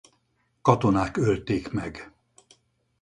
[0.61, 2.11] Katonák ölték meg.